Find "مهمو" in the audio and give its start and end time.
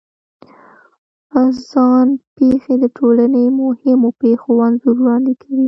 3.61-4.09